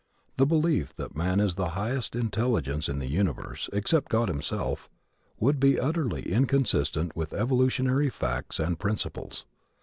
[0.37, 4.89] The belief that man is the highest intelligence in the universe, except God himself,
[5.39, 9.45] would be utterly inconsistent with evolutionary facts and principles.